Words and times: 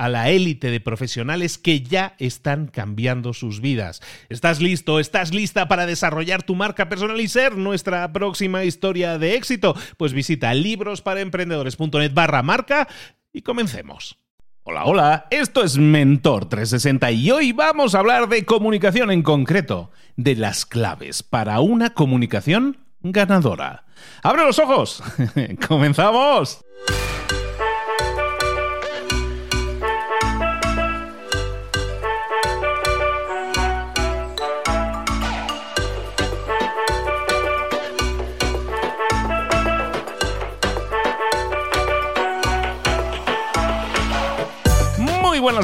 a 0.00 0.08
la 0.08 0.30
élite 0.30 0.70
de 0.70 0.80
profesionales 0.80 1.58
que 1.58 1.82
ya 1.82 2.14
están 2.18 2.68
cambiando 2.68 3.34
sus 3.34 3.60
vidas. 3.60 4.00
¿Estás 4.30 4.62
listo? 4.62 4.98
¿Estás 4.98 5.34
lista 5.34 5.68
para 5.68 5.84
desarrollar 5.84 6.42
tu 6.42 6.54
marca 6.54 6.88
personal 6.88 7.20
y 7.20 7.28
ser 7.28 7.58
nuestra 7.58 8.10
próxima 8.10 8.64
historia 8.64 9.18
de 9.18 9.34
éxito? 9.34 9.76
Pues 9.98 10.14
visita 10.14 10.54
librosparaemprendedores.net 10.54 12.14
barra 12.14 12.42
marca 12.42 12.88
y 13.30 13.42
comencemos. 13.42 14.16
Hola, 14.62 14.84
hola, 14.86 15.26
esto 15.30 15.62
es 15.62 15.76
Mentor 15.76 16.48
360 16.48 17.10
y 17.10 17.30
hoy 17.30 17.52
vamos 17.52 17.94
a 17.94 17.98
hablar 17.98 18.30
de 18.30 18.46
comunicación 18.46 19.10
en 19.10 19.22
concreto, 19.22 19.90
de 20.16 20.34
las 20.34 20.64
claves 20.64 21.22
para 21.22 21.60
una 21.60 21.90
comunicación 21.90 22.78
ganadora. 23.02 23.84
¡Abre 24.22 24.44
los 24.44 24.58
ojos! 24.58 25.02
¡Comenzamos! 25.68 26.64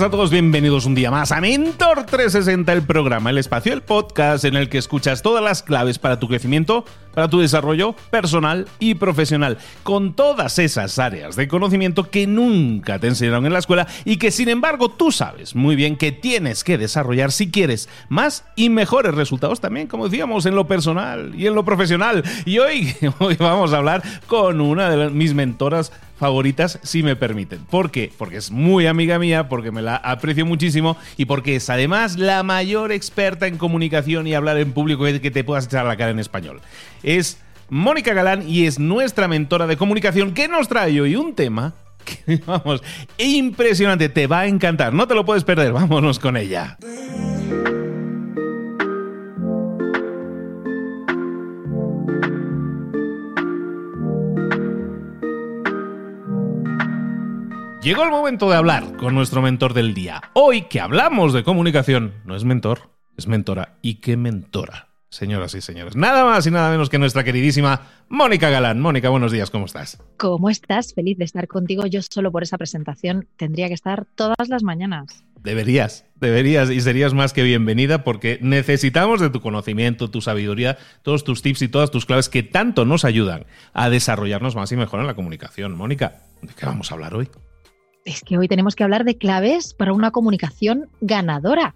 A 0.06 0.11
todos, 0.11 0.31
bienvenidos 0.31 0.87
un 0.87 0.94
día 0.94 1.11
más 1.11 1.33
a 1.33 1.41
Mentor 1.41 2.06
360, 2.06 2.72
el 2.72 2.83
programa, 2.83 3.31
el 3.31 3.39
espacio, 3.39 3.72
el 3.72 3.83
podcast 3.83 4.44
en 4.44 4.55
el 4.55 4.69
que 4.69 4.78
escuchas 4.78 5.21
todas 5.21 5.43
las 5.43 5.65
claves 5.65 5.99
para 5.99 6.21
tu 6.21 6.28
crecimiento, 6.28 6.84
para 7.12 7.28
tu 7.28 7.41
desarrollo 7.41 7.93
personal 8.11 8.69
y 8.78 8.94
profesional, 8.94 9.59
con 9.83 10.15
todas 10.15 10.61
esas 10.61 11.00
áreas 11.00 11.34
de 11.34 11.49
conocimiento 11.49 12.09
que 12.09 12.28
nunca 12.28 13.00
te 13.00 13.09
enseñaron 13.09 13.47
en 13.47 13.53
la 13.53 13.59
escuela 13.59 13.89
y 14.05 14.19
que 14.19 14.31
sin 14.31 14.49
embargo 14.49 14.91
tú 14.91 15.11
sabes 15.11 15.56
muy 15.56 15.75
bien 15.75 15.97
que 15.97 16.12
tienes 16.12 16.62
que 16.62 16.78
desarrollar 16.78 17.33
si 17.33 17.50
quieres 17.50 17.88
más 18.09 18.44
y 18.55 18.71
mejores 18.71 19.12
resultados 19.12 19.61
también, 19.61 19.88
como 19.88 20.09
decíamos, 20.09 20.47
en 20.47 20.55
lo 20.55 20.69
personal 20.69 21.34
y 21.34 21.49
en 21.49 21.56
lo 21.56 21.65
profesional. 21.65 22.23
Y 22.44 22.59
hoy, 22.59 22.94
hoy 23.19 23.34
vamos 23.41 23.73
a 23.73 23.78
hablar 23.78 24.05
con 24.28 24.61
una 24.61 24.88
de 24.88 25.11
mis 25.11 25.34
mentoras 25.34 25.91
favoritas, 26.19 26.78
si 26.82 27.03
me 27.03 27.16
permiten. 27.16 27.60
¿Por 27.65 27.91
qué? 27.91 28.12
Porque 28.16 28.37
es 28.37 28.50
muy 28.50 28.87
amiga 28.87 29.19
mía, 29.19 29.49
porque 29.49 29.71
me 29.71 29.82
la 29.82 29.97
aprecio 29.97 30.47
muchísimo 30.47 30.97
y 31.16 31.27
porque 31.27 31.56
es 31.56 31.71
además 31.71 32.16
la 32.16 32.43
mayor 32.43 32.93
experta 32.93 33.47
en 33.47 33.59
comunicación 33.59 34.26
y 34.26 34.34
hablar 34.34 34.59
en 34.59 34.72
público 34.72 35.05
que 35.05 35.31
te 35.31 35.44
puedas 35.44 35.66
echar 35.66 35.84
la 35.87 35.97
cara 35.97 36.10
en 36.10 36.19
español. 36.19 36.60
Es 37.03 37.38
Mónica 37.69 38.15
Galán 38.15 38.49
y 38.49 38.66
es 38.66 38.78
nuestra 38.78 39.28
mentora 39.28 39.66
de 39.66 39.76
comunicación 39.76 40.32
que 40.32 40.49
nos 40.49 40.69
trae 40.69 41.00
hoy 41.00 41.16
un 41.16 41.34
tema 41.34 41.75
que, 42.05 42.41
vamos, 42.47 42.82
impresionante, 43.19 44.09
te 44.09 44.26
va 44.26 44.41
a 44.41 44.47
encantar, 44.47 44.93
no 44.93 45.06
te 45.06 45.15
lo 45.15 45.25
puedes 45.25 45.44
perder, 45.44 45.72
vámonos 45.72 46.19
con 46.19 46.37
ella. 46.37 46.78
Llegó 57.86 58.02
el 58.02 58.10
momento 58.10 58.50
de 58.50 58.56
hablar 58.56 58.97
con 58.97 59.14
nuestro 59.14 59.42
mentor 59.42 59.72
del 59.72 59.94
día. 59.94 60.20
Hoy 60.32 60.62
que 60.62 60.80
hablamos 60.80 61.32
de 61.32 61.44
comunicación, 61.44 62.14
no 62.24 62.34
es 62.34 62.42
mentor, 62.42 62.91
es 63.16 63.28
mentora. 63.28 63.78
¿Y 63.80 64.00
qué 64.00 64.16
mentora? 64.16 64.88
Señoras 65.08 65.54
y 65.54 65.60
señores, 65.60 65.94
nada 65.94 66.25
más 66.25 66.44
y 66.48 66.50
nada 66.50 66.69
menos 66.69 66.91
que 66.91 66.98
nuestra 66.98 67.22
queridísima 67.22 67.82
Mónica 68.08 68.50
Galán. 68.50 68.80
Mónica, 68.80 69.08
buenos 69.08 69.30
días, 69.30 69.52
¿cómo 69.52 69.66
estás? 69.66 70.02
¿Cómo 70.16 70.50
estás? 70.50 70.94
Feliz 70.94 71.16
de 71.16 71.26
estar 71.26 71.46
contigo. 71.46 71.86
Yo 71.86 72.00
solo 72.02 72.32
por 72.32 72.42
esa 72.42 72.58
presentación 72.58 73.28
tendría 73.36 73.69
que 73.69 73.75
estar 73.75 74.04
todas 74.16 74.48
las 74.48 74.64
mañanas. 74.64 75.22
Deberías, 75.41 76.06
deberías 76.16 76.70
y 76.70 76.80
serías 76.80 77.14
más 77.14 77.32
que 77.32 77.44
bienvenida 77.44 78.02
porque 78.02 78.41
necesitamos 78.42 79.20
de 79.20 79.30
tu 79.30 79.41
conocimiento, 79.41 80.10
tu 80.10 80.20
sabiduría, 80.20 80.76
todos 81.02 81.22
tus 81.22 81.41
tips 81.41 81.62
y 81.62 81.69
todas 81.69 81.92
tus 81.92 82.04
claves 82.04 82.28
que 82.28 82.42
tanto 82.42 82.84
nos 82.84 83.04
ayudan 83.04 83.46
a 83.72 83.91
desarrollarnos 83.91 84.56
más 84.56 84.72
y 84.72 84.76
mejor 84.76 84.98
en 84.98 85.06
la 85.06 85.14
comunicación. 85.14 85.76
Mónica, 85.76 86.25
¿de 86.42 86.52
qué 86.52 86.66
vamos 86.66 86.91
a 86.91 86.94
hablar 86.94 87.14
hoy? 87.14 87.28
Es 88.06 88.22
que 88.22 88.39
hoy 88.39 88.49
tenemos 88.49 88.75
que 88.75 88.84
hablar 88.84 89.05
de 89.05 89.19
claves 89.19 89.75
para 89.75 89.93
una 89.93 90.12
comunicación 90.12 90.89
ganadora. 91.00 91.75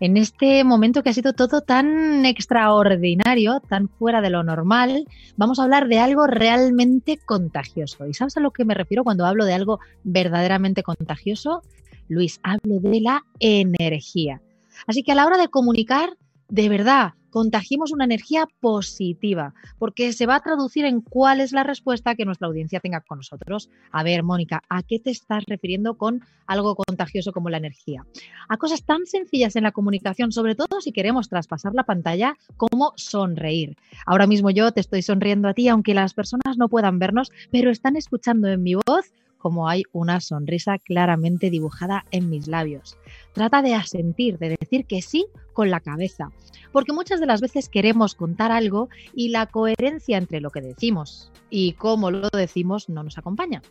En 0.00 0.16
este 0.16 0.64
momento 0.64 1.02
que 1.02 1.10
ha 1.10 1.14
sido 1.14 1.32
todo 1.32 1.60
tan 1.60 2.26
extraordinario, 2.26 3.60
tan 3.60 3.88
fuera 3.88 4.20
de 4.20 4.30
lo 4.30 4.42
normal, 4.42 5.06
vamos 5.36 5.58
a 5.58 5.64
hablar 5.64 5.88
de 5.88 5.98
algo 5.98 6.26
realmente 6.26 7.18
contagioso. 7.18 8.06
¿Y 8.06 8.14
sabes 8.14 8.36
a 8.36 8.40
lo 8.40 8.50
que 8.50 8.64
me 8.64 8.74
refiero 8.74 9.04
cuando 9.04 9.26
hablo 9.26 9.44
de 9.44 9.54
algo 9.54 9.78
verdaderamente 10.02 10.82
contagioso? 10.82 11.62
Luis, 12.08 12.40
hablo 12.42 12.80
de 12.80 13.00
la 13.00 13.24
energía. 13.38 14.40
Así 14.86 15.02
que 15.02 15.12
a 15.12 15.14
la 15.14 15.26
hora 15.26 15.38
de 15.38 15.48
comunicar, 15.48 16.16
de 16.48 16.68
verdad, 16.68 17.14
contagiemos 17.36 17.92
una 17.92 18.06
energía 18.06 18.48
positiva, 18.60 19.52
porque 19.78 20.14
se 20.14 20.24
va 20.24 20.36
a 20.36 20.40
traducir 20.40 20.86
en 20.86 21.02
cuál 21.02 21.42
es 21.42 21.52
la 21.52 21.64
respuesta 21.64 22.14
que 22.14 22.24
nuestra 22.24 22.48
audiencia 22.48 22.80
tenga 22.80 23.02
con 23.02 23.18
nosotros. 23.18 23.68
A 23.92 24.02
ver, 24.02 24.22
Mónica, 24.22 24.62
¿a 24.70 24.82
qué 24.82 24.98
te 24.98 25.10
estás 25.10 25.44
refiriendo 25.46 25.98
con 25.98 26.22
algo 26.46 26.74
contagioso 26.74 27.32
como 27.32 27.50
la 27.50 27.58
energía? 27.58 28.06
A 28.48 28.56
cosas 28.56 28.86
tan 28.86 29.04
sencillas 29.04 29.54
en 29.54 29.64
la 29.64 29.72
comunicación, 29.72 30.32
sobre 30.32 30.54
todo 30.54 30.80
si 30.80 30.92
queremos 30.92 31.28
traspasar 31.28 31.74
la 31.74 31.84
pantalla, 31.84 32.38
como 32.56 32.94
sonreír. 32.96 33.76
Ahora 34.06 34.26
mismo 34.26 34.48
yo 34.48 34.72
te 34.72 34.80
estoy 34.80 35.02
sonriendo 35.02 35.48
a 35.48 35.52
ti, 35.52 35.68
aunque 35.68 35.92
las 35.92 36.14
personas 36.14 36.56
no 36.56 36.70
puedan 36.70 36.98
vernos, 36.98 37.30
pero 37.52 37.70
están 37.70 37.96
escuchando 37.96 38.48
en 38.48 38.62
mi 38.62 38.76
voz 38.76 39.12
como 39.36 39.68
hay 39.68 39.82
una 39.92 40.20
sonrisa 40.20 40.78
claramente 40.78 41.50
dibujada 41.50 42.06
en 42.12 42.30
mis 42.30 42.48
labios. 42.48 42.96
Trata 43.34 43.60
de 43.60 43.74
asentir, 43.74 44.38
de 44.38 44.56
decir 44.58 44.86
que 44.86 45.02
sí 45.02 45.26
con 45.56 45.70
la 45.70 45.80
cabeza, 45.80 46.30
porque 46.70 46.92
muchas 46.92 47.18
de 47.18 47.24
las 47.24 47.40
veces 47.40 47.70
queremos 47.70 48.14
contar 48.14 48.52
algo 48.52 48.90
y 49.14 49.30
la 49.30 49.46
coherencia 49.46 50.18
entre 50.18 50.42
lo 50.42 50.50
que 50.50 50.60
decimos 50.60 51.32
y 51.48 51.72
cómo 51.72 52.10
lo 52.10 52.28
decimos 52.28 52.90
no 52.90 53.02
nos 53.02 53.16
acompaña. 53.16 53.62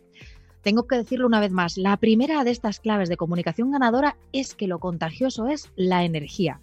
Tengo 0.63 0.87
que 0.87 0.95
decirlo 0.95 1.27
una 1.27 1.39
vez 1.39 1.51
más, 1.51 1.77
la 1.77 1.95
primera 1.97 2.43
de 2.43 2.49
estas 2.49 2.79
claves 2.79 3.07
de 3.07 3.17
comunicación 3.17 3.69
ganadora 3.69 4.17
es 4.33 4.55
que 4.55 4.65
lo 4.67 4.79
contagioso 4.79 5.47
es 5.47 5.71
la 5.75 6.03
energía. 6.03 6.59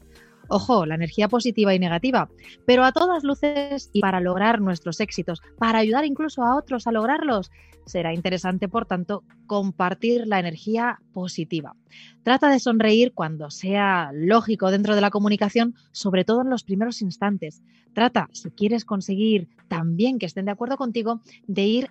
Ojo, 0.48 0.86
la 0.86 0.96
energía 0.96 1.28
positiva 1.28 1.72
y 1.72 1.78
negativa, 1.78 2.28
pero 2.66 2.82
a 2.82 2.90
todas 2.90 3.22
luces 3.22 3.90
y 3.92 4.00
para 4.00 4.20
lograr 4.20 4.60
nuestros 4.60 4.98
éxitos, 4.98 5.40
para 5.56 5.78
ayudar 5.78 6.04
incluso 6.04 6.42
a 6.42 6.56
otros 6.56 6.88
a 6.88 6.92
lograrlos, 6.92 7.52
será 7.86 8.12
interesante, 8.12 8.68
por 8.68 8.86
tanto, 8.86 9.22
compartir 9.46 10.26
la 10.26 10.40
energía 10.40 10.98
positiva. 11.14 11.76
Trata 12.22 12.50
de 12.50 12.60
sonreír 12.60 13.12
cuando 13.12 13.50
sea 13.50 14.10
lógico 14.14 14.70
dentro 14.70 14.94
de 14.94 15.00
la 15.00 15.10
comunicación, 15.10 15.74
sobre 15.90 16.24
todo 16.24 16.42
en 16.42 16.50
los 16.50 16.62
primeros 16.62 17.02
instantes. 17.02 17.62
Trata, 17.94 18.28
si 18.32 18.50
quieres 18.50 18.84
conseguir 18.84 19.48
también 19.68 20.18
que 20.18 20.26
estén 20.26 20.46
de 20.46 20.52
acuerdo 20.52 20.76
contigo, 20.76 21.20
de 21.46 21.64
ir 21.64 21.90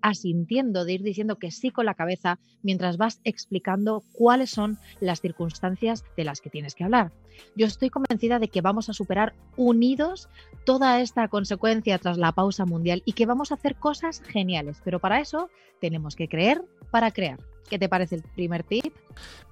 asintiendo, 0.00 0.84
de 0.84 0.92
ir 0.92 1.02
diciendo 1.02 1.36
que 1.36 1.50
sí 1.50 1.70
con 1.70 1.86
la 1.86 1.94
cabeza 1.94 2.38
mientras 2.62 2.96
vas 2.96 3.20
explicando 3.24 4.02
cuáles 4.12 4.50
son 4.50 4.78
las 5.00 5.20
circunstancias 5.20 6.04
de 6.16 6.24
las 6.24 6.40
que 6.40 6.50
tienes 6.50 6.74
que 6.74 6.84
hablar. 6.84 7.12
Yo 7.56 7.66
estoy 7.66 7.90
convencida 7.90 8.38
de 8.38 8.48
que 8.48 8.60
vamos 8.60 8.88
a 8.88 8.94
superar 8.94 9.34
unidos 9.56 10.28
toda 10.64 11.00
esta 11.00 11.28
consecuencia 11.28 11.98
tras 11.98 12.16
la 12.16 12.32
pausa 12.32 12.64
mundial 12.64 13.02
y 13.04 13.12
que 13.12 13.26
vamos 13.26 13.50
a 13.50 13.56
hacer 13.56 13.76
cosas 13.76 14.22
geniales, 14.22 14.80
pero 14.84 14.98
para 14.98 15.20
eso 15.20 15.50
tenemos 15.80 16.16
que 16.16 16.28
creer 16.28 16.62
para 16.90 17.10
crear. 17.10 17.38
¿Qué 17.68 17.78
te 17.78 17.88
parece 17.88 18.16
el 18.16 18.22
primer 18.22 18.62
tip? 18.62 18.92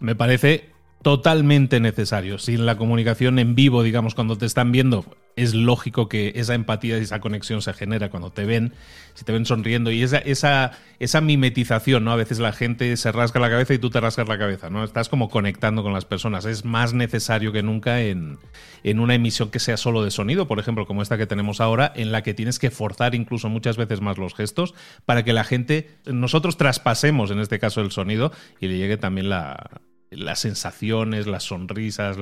Me 0.00 0.14
parece 0.14 0.70
totalmente 1.02 1.80
necesario. 1.80 2.38
Sin 2.38 2.66
la 2.66 2.76
comunicación 2.76 3.38
en 3.38 3.54
vivo, 3.54 3.82
digamos, 3.82 4.14
cuando 4.14 4.38
te 4.38 4.46
están 4.46 4.72
viendo, 4.72 5.04
es 5.36 5.54
lógico 5.54 6.08
que 6.08 6.32
esa 6.36 6.54
empatía 6.54 6.98
y 6.98 7.02
esa 7.02 7.20
conexión 7.20 7.62
se 7.62 7.72
genera 7.72 8.10
cuando 8.10 8.30
te 8.30 8.44
ven, 8.44 8.72
si 9.14 9.24
te 9.24 9.32
ven 9.32 9.46
sonriendo 9.46 9.90
y 9.90 10.02
esa, 10.02 10.18
esa, 10.18 10.72
esa 10.98 11.20
mimetización, 11.20 12.04
¿no? 12.04 12.12
A 12.12 12.16
veces 12.16 12.38
la 12.38 12.52
gente 12.52 12.96
se 12.96 13.12
rasca 13.12 13.38
la 13.38 13.50
cabeza 13.50 13.74
y 13.74 13.78
tú 13.78 13.90
te 13.90 14.00
rascas 14.00 14.28
la 14.28 14.38
cabeza, 14.38 14.70
¿no? 14.70 14.84
Estás 14.84 15.08
como 15.08 15.30
conectando 15.30 15.82
con 15.82 15.92
las 15.92 16.04
personas. 16.04 16.44
Es 16.44 16.64
más 16.64 16.92
necesario 16.92 17.52
que 17.52 17.62
nunca 17.62 18.02
en, 18.02 18.38
en 18.84 19.00
una 19.00 19.14
emisión 19.14 19.50
que 19.50 19.58
sea 19.58 19.76
solo 19.76 20.04
de 20.04 20.10
sonido, 20.10 20.46
por 20.46 20.58
ejemplo, 20.58 20.86
como 20.86 21.02
esta 21.02 21.18
que 21.18 21.26
tenemos 21.26 21.60
ahora, 21.60 21.92
en 21.94 22.12
la 22.12 22.22
que 22.22 22.34
tienes 22.34 22.58
que 22.58 22.70
forzar 22.70 23.14
incluso 23.14 23.48
muchas 23.48 23.76
veces 23.76 24.00
más 24.00 24.18
los 24.18 24.34
gestos 24.34 24.74
para 25.06 25.24
que 25.24 25.32
la 25.32 25.44
gente, 25.44 25.90
nosotros 26.06 26.56
traspasemos 26.56 27.30
en 27.30 27.40
este 27.40 27.58
caso 27.58 27.80
el 27.80 27.90
sonido 27.90 28.32
y 28.60 28.68
le 28.68 28.76
llegue 28.76 28.96
también 28.96 29.28
la, 29.28 29.82
las 30.10 30.40
sensaciones, 30.40 31.26
las 31.26 31.44
sonrisas, 31.44 32.18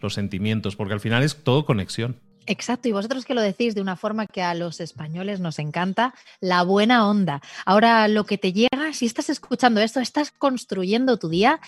los 0.00 0.14
sentimientos, 0.14 0.76
porque 0.76 0.94
al 0.94 1.00
final 1.00 1.22
es 1.22 1.42
todo 1.42 1.64
conexión. 1.64 2.16
Exacto, 2.46 2.88
y 2.88 2.92
vosotros 2.92 3.24
que 3.24 3.34
lo 3.34 3.40
decís 3.40 3.74
de 3.74 3.80
una 3.80 3.96
forma 3.96 4.26
que 4.26 4.42
a 4.42 4.54
los 4.54 4.80
españoles 4.80 5.40
nos 5.40 5.58
encanta, 5.58 6.14
la 6.40 6.62
buena 6.62 7.08
onda. 7.08 7.40
Ahora, 7.64 8.06
lo 8.08 8.24
que 8.24 8.36
te 8.36 8.52
llega, 8.52 8.92
si 8.92 9.06
estás 9.06 9.30
escuchando 9.30 9.80
esto, 9.80 10.00
estás 10.00 10.30
construyendo 10.30 11.18
tu 11.18 11.30
día, 11.30 11.60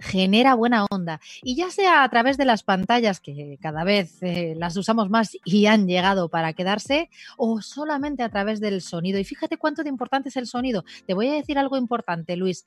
genera 0.00 0.54
buena 0.54 0.86
onda. 0.90 1.20
Y 1.42 1.56
ya 1.56 1.70
sea 1.70 2.02
a 2.02 2.08
través 2.10 2.36
de 2.36 2.44
las 2.44 2.62
pantallas, 2.62 3.20
que 3.20 3.58
cada 3.60 3.84
vez 3.84 4.22
eh, 4.22 4.54
las 4.56 4.76
usamos 4.76 5.08
más 5.08 5.36
y 5.44 5.66
han 5.66 5.86
llegado 5.86 6.28
para 6.28 6.52
quedarse, 6.52 7.08
o 7.38 7.62
solamente 7.62 8.22
a 8.22 8.28
través 8.28 8.60
del 8.60 8.82
sonido. 8.82 9.18
Y 9.18 9.24
fíjate 9.24 9.56
cuánto 9.56 9.82
de 9.82 9.88
importante 9.88 10.28
es 10.28 10.36
el 10.36 10.46
sonido. 10.46 10.84
Te 11.06 11.14
voy 11.14 11.28
a 11.28 11.34
decir 11.34 11.58
algo 11.58 11.78
importante, 11.78 12.36
Luis. 12.36 12.66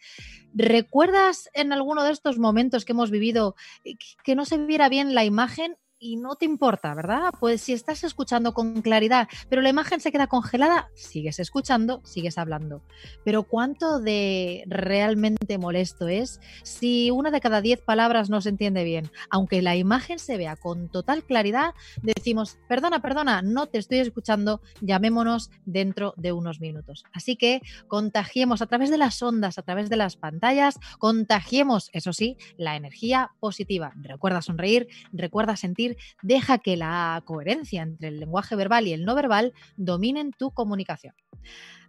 ¿Recuerdas 0.53 1.49
en 1.53 1.73
alguno 1.73 2.03
de 2.03 2.11
estos 2.11 2.39
momentos 2.39 2.85
que 2.85 2.93
hemos 2.93 3.11
vivido 3.11 3.55
eh, 3.85 3.95
que 4.23 4.35
no 4.35 4.45
se 4.45 4.57
viera 4.57 4.89
bien 4.89 5.13
la 5.13 5.23
imagen 5.25 5.77
y 6.01 6.17
no 6.17 6.35
te 6.35 6.45
importa, 6.45 6.93
¿verdad? 6.95 7.31
Pues 7.39 7.61
si 7.61 7.73
estás 7.73 8.03
escuchando 8.03 8.53
con 8.53 8.81
claridad, 8.81 9.29
pero 9.47 9.61
la 9.61 9.69
imagen 9.69 10.01
se 10.01 10.11
queda 10.11 10.25
congelada, 10.25 10.89
sigues 10.95 11.39
escuchando, 11.39 12.01
sigues 12.03 12.39
hablando. 12.39 12.81
Pero 13.23 13.43
¿cuánto 13.43 13.99
de 13.99 14.63
realmente 14.65 15.59
molesto 15.59 16.07
es 16.07 16.41
si 16.63 17.11
una 17.11 17.29
de 17.29 17.39
cada 17.39 17.61
diez 17.61 17.79
palabras 17.81 18.31
no 18.31 18.41
se 18.41 18.49
entiende 18.49 18.83
bien? 18.83 19.11
Aunque 19.29 19.61
la 19.61 19.75
imagen 19.75 20.17
se 20.17 20.37
vea 20.37 20.55
con 20.55 20.89
total 20.89 21.23
claridad, 21.23 21.75
decimos, 22.01 22.57
perdona, 22.67 23.01
perdona, 23.01 23.43
no 23.43 23.67
te 23.67 23.77
estoy 23.77 23.99
escuchando, 23.99 24.61
llamémonos 24.81 25.51
dentro 25.65 26.15
de 26.17 26.31
unos 26.31 26.59
minutos. 26.59 27.03
Así 27.13 27.35
que 27.35 27.61
contagiemos 27.87 28.63
a 28.63 28.65
través 28.65 28.89
de 28.89 28.97
las 28.97 29.21
ondas, 29.21 29.59
a 29.59 29.61
través 29.61 29.89
de 29.89 29.97
las 29.97 30.15
pantallas, 30.15 30.79
contagiemos, 30.97 31.91
eso 31.93 32.11
sí, 32.11 32.37
la 32.57 32.75
energía 32.75 33.29
positiva. 33.39 33.93
Recuerda 33.97 34.41
sonreír, 34.41 34.87
recuerda 35.13 35.55
sentir 35.55 35.90
deja 36.21 36.57
que 36.57 36.77
la 36.77 37.21
coherencia 37.25 37.81
entre 37.81 38.09
el 38.09 38.19
lenguaje 38.19 38.55
verbal 38.55 38.87
y 38.87 38.93
el 38.93 39.05
no 39.05 39.15
verbal 39.15 39.53
dominen 39.77 40.31
tu 40.31 40.51
comunicación. 40.51 41.13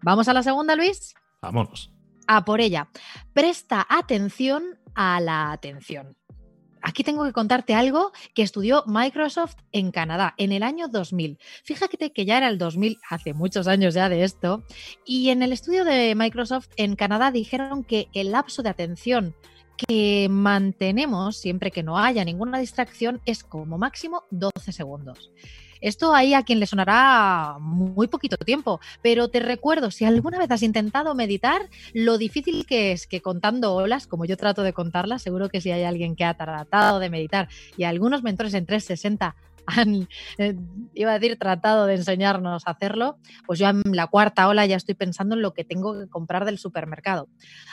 ¿Vamos 0.03 0.29
a 0.29 0.33
la 0.33 0.43
segunda, 0.43 0.77
Luis? 0.77 1.15
Vámonos. 1.41 1.93
A 2.27 2.45
por 2.45 2.61
ella. 2.61 2.89
Presta 3.33 3.87
atención 3.89 4.79
a 4.95 5.21
la 5.21 5.53
atención. 5.53 6.17
Aquí 6.83 7.05
tengo 7.05 7.25
que 7.25 7.33
contarte 7.33 7.75
algo 7.75 8.13
que 8.35 8.43
estudió 8.43 8.83
Microsoft 8.87 9.55
en 9.71 9.93
Canadá 9.93 10.35
en 10.37 10.51
el 10.51 10.65
año 10.65 10.89
2000. 10.89 11.39
Fíjate 11.65 12.13
que 12.13 12.25
ya 12.25 12.39
era 12.39 12.49
el 12.49 12.59
2000, 12.59 12.99
hace 13.09 13.35
muchos 13.35 13.69
años 13.69 13.95
ya 13.95 14.09
de 14.09 14.25
esto, 14.25 14.65
y 15.07 15.31
en 15.31 15.43
el 15.43 15.53
estudio 15.53 15.85
de 15.85 16.15
Microsoft 16.17 16.69
en 16.77 16.97
Canadá 16.97 17.31
dijeron 17.31 17.85
que 17.85 18.09
el 18.15 18.33
lapso 18.33 18.65
de 18.65 18.71
atención 18.71 19.37
que 19.87 20.29
mantenemos 20.31 21.37
siempre 21.37 21.71
que 21.71 21.83
no 21.83 21.99
haya 21.99 22.25
ninguna 22.25 22.59
distracción 22.59 23.21
es 23.27 23.45
como 23.45 23.79
máximo 23.79 24.25
12 24.31 24.73
segundos. 24.73 25.31
Esto 25.83 26.15
ahí 26.15 26.33
a 26.33 26.45
quien 26.45 26.61
le 26.61 26.67
sonará 26.67 27.57
muy 27.59 28.07
poquito 28.07 28.37
tiempo, 28.37 28.81
pero 29.03 29.29
te 29.29 29.41
recuerdo, 29.41 29.91
si 29.91 30.05
alguna 30.05 30.39
vez 30.39 30.51
has 30.53 30.63
intentado 30.63 31.15
meditar, 31.17 31.69
lo 31.93 32.19
difícil 32.19 32.65
que 32.67 32.93
es 32.93 33.09
que 33.09 33.21
contando 33.21 33.75
olas, 33.75 34.07
como 34.07 34.25
yo 34.25 34.37
trato 34.37 34.63
de 34.63 34.73
contarlas, 34.73 35.23
seguro 35.23 35.49
que 35.49 35.61
si 35.61 35.73
hay 35.73 35.83
alguien 35.83 36.15
que 36.15 36.25
ha 36.25 36.35
tratado 36.35 37.01
de 37.01 37.11
meditar 37.11 37.49
y 37.77 37.83
algunos 37.83 38.23
mentores 38.23 38.55
en 38.55 38.65
360 38.65 39.35
han, 39.67 40.09
eh, 40.39 40.55
iba 40.95 41.13
a 41.13 41.19
decir, 41.19 41.39
tratado 41.39 41.87
de 41.87 41.95
enseñarnos 41.95 42.67
a 42.67 42.71
hacerlo, 42.71 43.19
pues 43.47 43.59
yo 43.59 43.69
en 43.69 43.83
la 43.93 44.07
cuarta 44.07 44.49
ola 44.49 44.67
ya 44.67 44.77
estoy 44.77 44.95
pensando 44.95 45.35
en 45.35 45.43
lo 45.43 45.55
que 45.55 45.65
tengo 45.65 45.99
que 45.99 46.09
comprar 46.09 46.45
del 46.45 46.59
supermercado. 46.59 47.29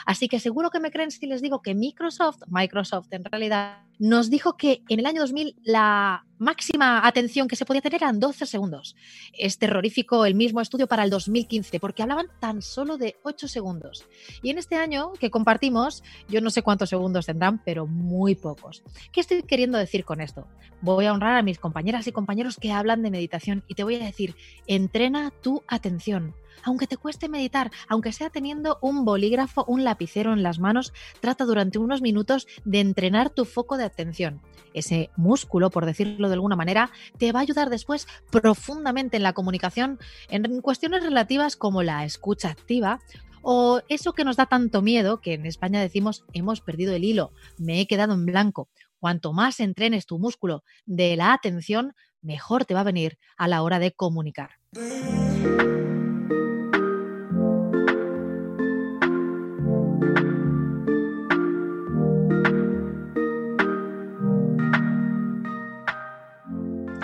Así 0.06 0.28
que 0.28 0.40
seguro 0.40 0.70
que 0.70 0.80
me 0.80 0.90
creen 0.90 1.10
si 1.10 1.26
les 1.26 1.42
digo 1.42 1.62
que 1.62 1.74
Microsoft, 1.74 2.42
Microsoft 2.48 3.08
en 3.12 3.24
realidad, 3.24 3.84
nos 4.00 4.30
dijo 4.30 4.56
que 4.56 4.82
en 4.88 4.98
el 4.98 5.06
año 5.06 5.20
2000 5.20 5.56
la 5.62 6.24
máxima 6.38 7.06
atención 7.06 7.46
que 7.46 7.54
se 7.54 7.66
podía 7.66 7.82
tener 7.82 8.02
eran 8.02 8.18
12 8.18 8.46
segundos. 8.46 8.96
Es 9.34 9.58
terrorífico 9.58 10.24
el 10.24 10.34
mismo 10.34 10.62
estudio 10.62 10.86
para 10.86 11.04
el 11.04 11.10
2015, 11.10 11.78
porque 11.78 12.02
hablaban 12.02 12.28
tan 12.40 12.62
solo 12.62 12.96
de 12.96 13.16
8 13.24 13.46
segundos. 13.46 14.06
Y 14.42 14.48
en 14.48 14.56
este 14.56 14.76
año 14.76 15.12
que 15.20 15.30
compartimos, 15.30 16.02
yo 16.30 16.40
no 16.40 16.48
sé 16.48 16.62
cuántos 16.62 16.88
segundos 16.88 17.26
tendrán, 17.26 17.62
pero 17.62 17.86
muy 17.86 18.34
pocos. 18.36 18.82
¿Qué 19.12 19.20
estoy 19.20 19.42
queriendo 19.42 19.76
decir 19.76 20.06
con 20.06 20.22
esto? 20.22 20.46
Voy 20.80 21.04
a 21.04 21.12
honrar 21.12 21.36
a 21.36 21.42
mis 21.42 21.58
compañeras 21.58 22.06
y 22.06 22.12
compañeros 22.12 22.56
que 22.56 22.72
hablan 22.72 23.02
de 23.02 23.10
meditación 23.10 23.64
y 23.68 23.74
te 23.74 23.84
voy 23.84 23.96
a 23.96 24.06
decir, 24.06 24.34
entrena 24.66 25.30
tu 25.42 25.62
atención 25.68 26.34
aunque 26.64 26.86
te 26.86 26.96
cueste 26.96 27.28
meditar, 27.28 27.70
aunque 27.88 28.12
sea 28.12 28.30
teniendo 28.30 28.78
un 28.82 29.04
bolígrafo, 29.04 29.64
un 29.66 29.84
lapicero 29.84 30.32
en 30.32 30.42
las 30.42 30.58
manos, 30.58 30.92
trata 31.20 31.44
durante 31.44 31.78
unos 31.78 32.02
minutos 32.02 32.46
de 32.64 32.80
entrenar 32.80 33.30
tu 33.30 33.44
foco 33.44 33.76
de 33.76 33.84
atención. 33.84 34.40
Ese 34.74 35.10
músculo, 35.16 35.70
por 35.70 35.86
decirlo 35.86 36.28
de 36.28 36.34
alguna 36.34 36.56
manera, 36.56 36.90
te 37.18 37.32
va 37.32 37.40
a 37.40 37.42
ayudar 37.42 37.70
después 37.70 38.06
profundamente 38.30 39.16
en 39.16 39.22
la 39.22 39.32
comunicación 39.32 39.98
en 40.28 40.60
cuestiones 40.60 41.02
relativas 41.02 41.56
como 41.56 41.82
la 41.82 42.04
escucha 42.04 42.50
activa 42.50 43.00
o 43.42 43.80
eso 43.88 44.12
que 44.12 44.24
nos 44.24 44.36
da 44.36 44.46
tanto 44.46 44.82
miedo 44.82 45.20
que 45.20 45.34
en 45.34 45.46
España 45.46 45.80
decimos 45.80 46.24
hemos 46.32 46.60
perdido 46.60 46.94
el 46.94 47.04
hilo, 47.04 47.32
me 47.58 47.80
he 47.80 47.86
quedado 47.86 48.14
en 48.14 48.26
blanco. 48.26 48.68
Cuanto 48.98 49.32
más 49.32 49.60
entrenes 49.60 50.06
tu 50.06 50.18
músculo 50.18 50.62
de 50.84 51.16
la 51.16 51.32
atención, 51.32 51.94
mejor 52.20 52.66
te 52.66 52.74
va 52.74 52.80
a 52.80 52.84
venir 52.84 53.18
a 53.38 53.48
la 53.48 53.62
hora 53.62 53.78
de 53.78 53.92
comunicar. 53.92 54.50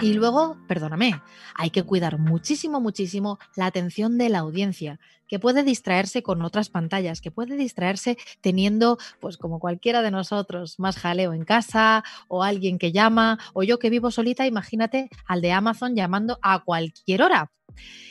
Y 0.02 0.12
luego, 0.12 0.58
perdóname, 0.68 1.22
hay 1.54 1.70
que 1.70 1.82
cuidar 1.82 2.18
muchísimo, 2.18 2.80
muchísimo 2.80 3.38
la 3.56 3.64
atención 3.64 4.18
de 4.18 4.28
la 4.28 4.40
audiencia, 4.40 5.00
que 5.26 5.38
puede 5.38 5.62
distraerse 5.62 6.22
con 6.22 6.42
otras 6.42 6.68
pantallas, 6.68 7.22
que 7.22 7.30
puede 7.30 7.56
distraerse 7.56 8.18
teniendo, 8.42 8.98
pues 9.20 9.38
como 9.38 9.58
cualquiera 9.58 10.02
de 10.02 10.10
nosotros, 10.10 10.78
más 10.78 10.98
jaleo 10.98 11.32
en 11.32 11.46
casa 11.46 12.04
o 12.28 12.42
alguien 12.42 12.78
que 12.78 12.92
llama, 12.92 13.38
o 13.54 13.62
yo 13.62 13.78
que 13.78 13.88
vivo 13.88 14.10
solita, 14.10 14.46
imagínate 14.46 15.08
al 15.26 15.40
de 15.40 15.52
Amazon 15.52 15.96
llamando 15.96 16.38
a 16.42 16.62
cualquier 16.62 17.22
hora. 17.22 17.50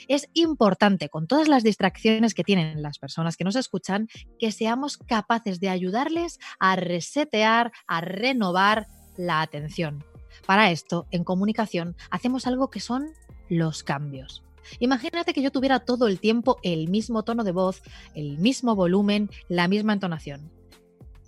Es 0.07 0.27
importante, 0.33 1.09
con 1.09 1.27
todas 1.27 1.47
las 1.47 1.63
distracciones 1.63 2.33
que 2.33 2.43
tienen 2.43 2.81
las 2.81 2.97
personas 2.97 3.37
que 3.37 3.43
nos 3.43 3.55
escuchan, 3.55 4.07
que 4.39 4.51
seamos 4.51 4.97
capaces 4.97 5.59
de 5.59 5.69
ayudarles 5.69 6.39
a 6.59 6.75
resetear, 6.75 7.71
a 7.87 8.01
renovar 8.01 8.87
la 9.17 9.41
atención. 9.41 10.03
Para 10.45 10.71
esto, 10.71 11.07
en 11.11 11.23
comunicación, 11.23 11.95
hacemos 12.09 12.45
algo 12.47 12.69
que 12.69 12.79
son 12.79 13.09
los 13.49 13.83
cambios. 13.83 14.43
Imagínate 14.79 15.33
que 15.33 15.41
yo 15.41 15.51
tuviera 15.51 15.79
todo 15.79 16.07
el 16.07 16.19
tiempo 16.19 16.57
el 16.63 16.87
mismo 16.87 17.23
tono 17.23 17.43
de 17.43 17.51
voz, 17.51 17.81
el 18.13 18.37
mismo 18.37 18.75
volumen, 18.75 19.29
la 19.47 19.67
misma 19.67 19.93
entonación. 19.93 20.51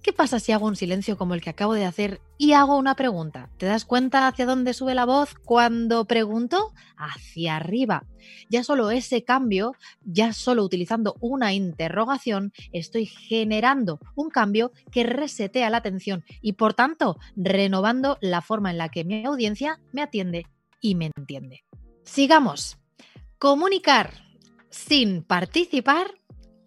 ¿Qué 0.08 0.14
pasa 0.14 0.40
si 0.40 0.54
hago 0.54 0.68
un 0.68 0.78
silencio 0.78 1.18
como 1.18 1.34
el 1.34 1.42
que 1.42 1.50
acabo 1.50 1.74
de 1.74 1.84
hacer 1.84 2.22
y 2.38 2.54
hago 2.54 2.78
una 2.78 2.96
pregunta? 2.96 3.50
¿Te 3.58 3.66
das 3.66 3.84
cuenta 3.84 4.30
hacia 4.30 4.46
dónde 4.46 4.74
sube 4.74 4.96
la 4.96 5.04
voz 5.04 5.34
cuando 5.34 6.06
pregunto? 6.06 6.72
Hacia 6.96 7.58
arriba. 7.58 8.06
Ya 8.50 8.64
solo 8.64 8.90
ese 8.90 9.26
cambio, 9.26 9.74
ya 10.06 10.32
solo 10.32 10.64
utilizando 10.64 11.18
una 11.20 11.52
interrogación, 11.52 12.54
estoy 12.72 13.06
generando 13.06 14.00
un 14.16 14.30
cambio 14.30 14.72
que 14.94 15.04
resetea 15.04 15.70
la 15.70 15.80
atención 15.80 16.24
y 16.42 16.54
por 16.54 16.74
tanto 16.74 17.18
renovando 17.36 18.18
la 18.22 18.42
forma 18.42 18.72
en 18.72 18.78
la 18.78 18.88
que 18.88 19.04
mi 19.04 19.26
audiencia 19.26 19.82
me 19.92 20.02
atiende 20.02 20.46
y 20.80 20.96
me 20.96 21.12
entiende. 21.18 21.66
Sigamos. 22.06 22.78
Comunicar 23.40 24.14
sin 24.70 25.22
participar 25.22 26.12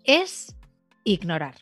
es 0.05 0.55
ignorar. 1.05 1.55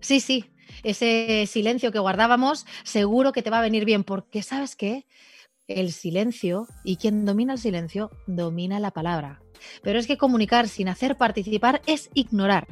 Sí, 0.00 0.18
sí, 0.18 0.51
ese 0.82 1.46
silencio 1.46 1.92
que 1.92 1.98
guardábamos, 1.98 2.66
seguro 2.84 3.32
que 3.32 3.42
te 3.42 3.50
va 3.50 3.58
a 3.58 3.62
venir 3.62 3.84
bien, 3.84 4.04
porque 4.04 4.42
sabes 4.42 4.76
qué? 4.76 5.06
El 5.68 5.92
silencio, 5.92 6.66
y 6.84 6.96
quien 6.96 7.24
domina 7.24 7.54
el 7.54 7.58
silencio, 7.58 8.10
domina 8.26 8.80
la 8.80 8.90
palabra. 8.90 9.42
Pero 9.82 9.98
es 9.98 10.06
que 10.06 10.18
comunicar 10.18 10.68
sin 10.68 10.88
hacer 10.88 11.16
participar 11.16 11.82
es 11.86 12.10
ignorar. 12.14 12.66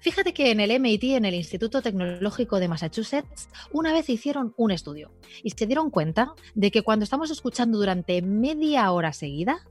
Fíjate 0.00 0.34
que 0.34 0.50
en 0.50 0.60
el 0.60 0.70
MIT, 0.78 1.16
en 1.16 1.24
el 1.24 1.34
Instituto 1.34 1.82
Tecnológico 1.82 2.60
de 2.60 2.68
Massachusetts, 2.68 3.48
una 3.72 3.92
vez 3.92 4.08
hicieron 4.08 4.54
un 4.56 4.70
estudio 4.70 5.10
y 5.42 5.50
se 5.50 5.66
dieron 5.66 5.90
cuenta 5.90 6.34
de 6.54 6.70
que 6.70 6.82
cuando 6.82 7.04
estamos 7.04 7.30
escuchando 7.30 7.78
durante 7.78 8.22
media 8.22 8.90
hora 8.92 9.12
seguida, 9.12 9.66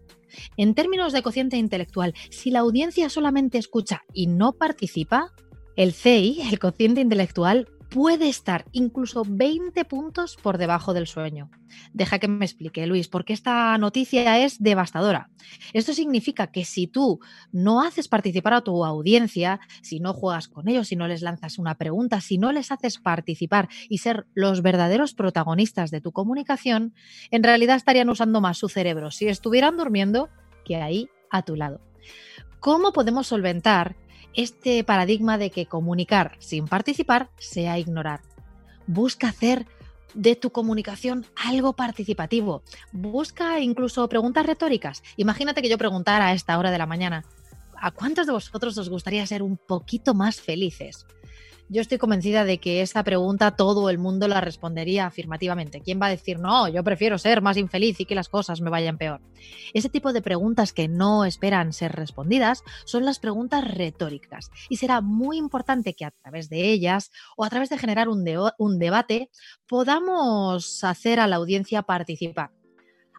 en 0.57 0.75
términos 0.75 1.13
de 1.13 1.21
cociente 1.21 1.57
intelectual, 1.57 2.13
si 2.29 2.51
la 2.51 2.59
audiencia 2.59 3.09
solamente 3.09 3.57
escucha 3.57 4.03
y 4.13 4.27
no 4.27 4.53
participa, 4.53 5.33
el 5.75 5.93
CI, 5.93 6.41
el 6.49 6.59
cociente 6.59 7.01
intelectual, 7.01 7.67
puede 7.89 8.27
estar 8.27 8.65
incluso 8.71 9.23
20 9.25 9.85
puntos 9.85 10.37
por 10.41 10.57
debajo 10.57 10.93
del 10.93 11.07
sueño. 11.07 11.49
Deja 11.93 12.19
que 12.19 12.27
me 12.27 12.45
explique, 12.45 12.85
Luis, 12.87 13.07
porque 13.07 13.33
esta 13.33 13.77
noticia 13.77 14.39
es 14.43 14.61
devastadora. 14.61 15.29
Esto 15.73 15.93
significa 15.93 16.47
que 16.47 16.65
si 16.65 16.87
tú 16.87 17.19
no 17.53 17.81
haces 17.81 18.07
participar 18.07 18.53
a 18.53 18.61
tu 18.61 18.83
audiencia, 18.83 19.59
si 19.81 19.99
no 19.99 20.13
juegas 20.13 20.47
con 20.47 20.67
ellos, 20.67 20.89
si 20.89 20.95
no 20.95 21.07
les 21.07 21.21
lanzas 21.21 21.57
una 21.57 21.75
pregunta, 21.75 22.21
si 22.21 22.37
no 22.37 22.51
les 22.51 22.71
haces 22.71 22.97
participar 22.97 23.69
y 23.87 23.99
ser 23.99 24.25
los 24.33 24.61
verdaderos 24.61 25.13
protagonistas 25.13 25.91
de 25.91 26.01
tu 26.01 26.11
comunicación, 26.11 26.93
en 27.31 27.43
realidad 27.43 27.77
estarían 27.77 28.09
usando 28.09 28.41
más 28.41 28.57
su 28.57 28.67
cerebro 28.67 29.11
si 29.11 29.27
estuvieran 29.27 29.77
durmiendo 29.77 30.29
que 30.65 30.77
ahí 30.77 31.09
a 31.29 31.43
tu 31.43 31.55
lado. 31.55 31.79
¿Cómo 32.59 32.93
podemos 32.93 33.27
solventar 33.27 33.95
este 34.35 34.83
paradigma 34.83 35.37
de 35.37 35.49
que 35.49 35.65
comunicar 35.65 36.35
sin 36.39 36.67
participar 36.67 37.29
sea 37.37 37.79
ignorar. 37.79 38.21
Busca 38.87 39.29
hacer 39.29 39.65
de 40.13 40.35
tu 40.35 40.51
comunicación 40.51 41.25
algo 41.35 41.73
participativo. 41.73 42.63
Busca 42.91 43.59
incluso 43.59 44.07
preguntas 44.09 44.45
retóricas. 44.45 45.03
Imagínate 45.17 45.61
que 45.61 45.69
yo 45.69 45.77
preguntara 45.77 46.27
a 46.27 46.33
esta 46.33 46.57
hora 46.57 46.71
de 46.71 46.77
la 46.77 46.85
mañana, 46.85 47.25
¿a 47.77 47.91
cuántos 47.91 48.25
de 48.25 48.33
vosotros 48.33 48.77
os 48.77 48.89
gustaría 48.89 49.25
ser 49.27 49.43
un 49.43 49.57
poquito 49.57 50.13
más 50.13 50.41
felices? 50.41 51.05
Yo 51.69 51.81
estoy 51.81 51.97
convencida 51.97 52.45
de 52.45 52.59
que 52.59 52.81
esa 52.81 53.03
pregunta 53.03 53.55
todo 53.55 53.89
el 53.89 53.97
mundo 53.97 54.27
la 54.27 54.41
respondería 54.41 55.05
afirmativamente. 55.07 55.81
¿Quién 55.81 55.99
va 56.01 56.07
a 56.07 56.11
decir, 56.11 56.39
no, 56.39 56.67
yo 56.67 56.83
prefiero 56.83 57.17
ser 57.17 57.41
más 57.41 57.57
infeliz 57.57 57.99
y 57.99 58.05
que 58.05 58.15
las 58.15 58.29
cosas 58.29 58.61
me 58.61 58.69
vayan 58.69 58.97
peor? 58.97 59.21
Ese 59.73 59.89
tipo 59.89 60.13
de 60.13 60.21
preguntas 60.21 60.73
que 60.73 60.87
no 60.87 61.25
esperan 61.25 61.73
ser 61.73 61.93
respondidas 61.93 62.63
son 62.85 63.05
las 63.05 63.19
preguntas 63.19 63.63
retóricas 63.63 64.51
y 64.69 64.77
será 64.77 65.01
muy 65.01 65.37
importante 65.37 65.93
que 65.93 66.05
a 66.05 66.11
través 66.11 66.49
de 66.49 66.71
ellas 66.71 67.11
o 67.35 67.45
a 67.45 67.49
través 67.49 67.69
de 67.69 67.77
generar 67.77 68.09
un, 68.09 68.25
un 68.57 68.79
debate 68.79 69.29
podamos 69.67 70.83
hacer 70.83 71.19
a 71.19 71.27
la 71.27 71.37
audiencia 71.37 71.81
participar 71.81 72.51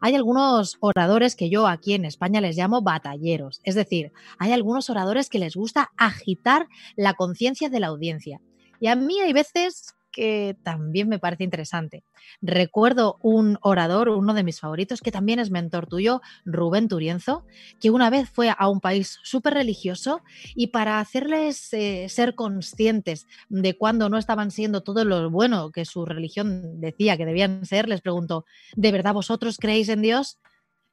hay 0.01 0.15
algunos 0.15 0.77
oradores 0.81 1.37
que 1.37 1.51
yo 1.51 1.67
aquí 1.67 1.95
en 1.95 2.05
España 2.05 2.41
les 2.41 2.57
llamo 2.57 2.83
batalleros, 2.83 3.61
es 3.65 3.75
decir, 3.75 4.13
hay 4.39 4.53
algunos 4.53 4.91
oradores 4.91 5.29
que 5.29 5.39
les 5.39 5.57
gusta 5.57 5.91
agitar 5.97 6.69
la 6.97 7.15
conciencia 7.15 7.69
de 7.69 7.81
la 7.81 7.89
audiencia. 7.89 8.41
Y 8.81 8.89
a 8.89 8.97
mí 8.97 9.21
hay 9.21 9.33
veces 9.33 9.95
que 10.17 10.57
también 10.63 11.11
me 11.11 11.19
parece 11.19 11.45
interesante. 11.45 12.03
Recuerdo 12.41 13.19
un 13.21 13.59
orador, 13.61 14.09
uno 14.09 14.33
de 14.33 14.45
mis 14.45 14.61
favoritos, 14.61 15.03
que 15.03 15.13
también 15.13 15.39
es 15.41 15.51
mentor 15.51 15.87
tuyo, 15.87 16.23
Rubén 16.47 16.89
Turienzo, 16.89 17.45
que 17.83 17.91
una 17.91 18.09
vez 18.09 18.31
fue 18.31 18.51
a 18.57 18.69
un 18.71 18.81
país 18.81 19.19
súper 19.25 19.53
religioso 19.53 20.23
y 20.55 20.69
para 20.69 21.01
hacerles 21.01 21.71
eh, 21.75 22.07
ser 22.09 22.35
conscientes 22.35 23.27
de 23.51 23.77
cuando 23.77 24.09
no 24.09 24.17
estaban 24.17 24.51
siendo 24.51 24.81
todo 24.81 25.05
lo 25.05 25.29
bueno 25.29 25.71
que 25.71 25.85
su 25.85 26.07
religión 26.07 26.81
decía 26.81 27.19
que 27.19 27.27
debían 27.27 27.67
ser, 27.67 27.87
les 27.87 28.01
preguntó, 28.01 28.47
¿de 28.75 28.93
verdad 28.93 29.13
vosotros 29.13 29.59
creéis 29.59 29.91
en 29.91 30.01
Dios? 30.01 30.39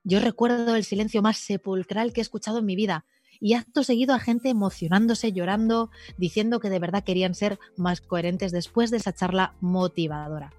Yo 0.03 0.19
recuerdo 0.19 0.75
el 0.75 0.83
silencio 0.83 1.21
más 1.21 1.37
sepulcral 1.37 2.11
que 2.11 2.19
he 2.19 2.23
escuchado 2.23 2.59
en 2.59 2.65
mi 2.65 2.75
vida 2.75 3.05
y 3.43 3.55
acto 3.55 3.83
seguido 3.83 4.15
a 4.15 4.19
gente 4.19 4.47
emocionándose, 4.47 5.33
llorando, 5.33 5.91
diciendo 6.17 6.61
que 6.61 6.69
de 6.69 6.79
verdad 6.79 7.03
querían 7.03 7.35
ser 7.35 7.59
más 7.75 7.99
coherentes 7.99 8.53
después 8.53 8.89
de 8.89 8.97
esa 8.97 9.11
charla 9.11 9.53
motivadora. 9.59 10.53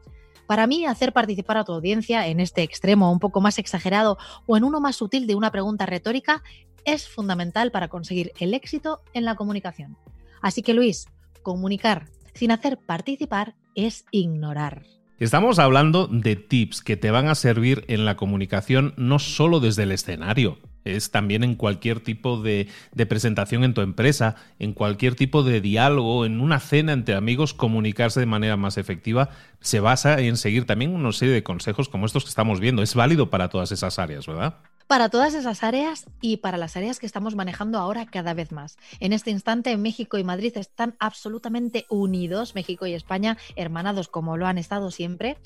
Para 0.47 0.67
mí, 0.67 0.85
hacer 0.85 1.15
participar 1.15 1.57
a 1.57 1.65
tu 1.65 1.73
audiencia 1.73 2.27
en 2.27 2.41
este 2.41 2.63
extremo 2.63 3.11
un 3.11 3.21
poco 3.21 3.41
más 3.41 3.59
exagerado 3.59 4.19
o 4.45 4.59
en 4.59 4.65
uno 4.65 4.83
más 4.83 4.97
sutil 4.97 5.27
de 5.27 5.35
una 5.35 5.51
pregunta 5.51 5.87
retórica 5.87 6.43
es 6.85 7.09
fundamental 7.09 7.71
para 7.71 7.89
conseguir 7.89 8.33
el 8.39 8.53
éxito 8.53 9.01
en 9.15 9.25
la 9.25 9.35
comunicación. 9.35 9.97
Así 10.43 10.61
que 10.61 10.75
Luis, 10.75 11.07
comunicar 11.43 12.11
sin 12.35 12.51
hacer 12.51 12.77
participar 12.77 13.55
es 13.75 14.05
ignorar. 14.11 14.83
Estamos 15.19 15.59
hablando 15.59 16.07
de 16.07 16.37
tips 16.37 16.83
que 16.83 16.99
te 16.99 17.11
van 17.11 17.29
a 17.29 17.35
servir 17.35 17.87
en 17.89 18.05
la 18.05 18.19
comunicación 18.19 18.93
no 18.99 19.19
solo 19.19 19.61
desde 19.61 19.85
el 19.85 19.93
escenario, 19.93 20.59
es 20.85 21.11
también 21.11 21.45
en 21.45 21.55
cualquier 21.55 22.01
tipo 22.01 22.41
de, 22.41 22.69
presentación 23.09 23.65
en 23.65 23.75
tu 23.75 23.81
empresa, 23.81 24.37
en 24.59 24.73
cualquier 24.73 25.15
tipo 25.15 25.43
de 25.43 25.61
diálogo, 25.61 26.27
en 26.27 26.41
una 26.41 26.61
cena 26.61 26.93
entre 26.93 27.15
amigos, 27.15 27.55
comunicarse 27.55 28.21
de 28.21 28.27
manera 28.27 28.57
más 28.57 28.79
efectiva 28.79 29.31
se 29.61 29.81
basa 29.81 30.21
en 30.21 30.37
seguir 30.37 30.67
también 30.67 30.95
una 30.95 31.11
serie 31.13 31.33
de 31.33 31.43
consejos 31.43 31.89
como 31.89 32.05
estos 32.05 32.25
que 32.25 32.29
estamos 32.29 32.61
viendo. 32.61 32.83
Es 32.83 32.95
válido 32.95 33.31
para 33.31 33.49
todas 33.49 33.73
esas 33.73 33.99
áreas, 33.99 34.27
¿verdad? 34.27 34.57
Para 34.87 35.09
todas 35.09 35.35
esas 35.35 35.63
áreas 35.63 36.07
y 36.21 36.39
para 36.39 36.59
las 36.59 36.77
áreas 36.77 36.99
que 36.99 37.07
estamos 37.07 37.35
manejando 37.35 37.79
ahora 37.79 38.07
cada 38.07 38.35
vez 38.35 38.53
más. 38.53 38.77
En 39.01 39.13
este 39.13 39.31
instante, 39.31 39.77
México 39.77 40.19
y 40.19 40.25
Madrid 40.25 40.57
están 40.57 40.95
absolutamente 40.99 41.87
unidos, 41.89 42.55
México 42.55 42.87
y 42.87 42.95
España, 42.95 43.39
hermanados 43.57 44.09
como 44.09 44.37
lo 44.37 44.47
han 44.47 44.59
estado 44.59 44.91
siempre, 44.91 45.39